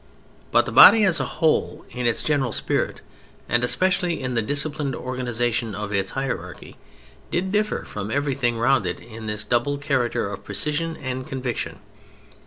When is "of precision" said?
10.31-10.97